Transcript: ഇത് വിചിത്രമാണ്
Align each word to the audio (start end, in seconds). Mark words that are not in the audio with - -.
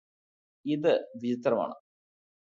ഇത് 0.65 0.91
വിചിത്രമാണ് 1.15 1.75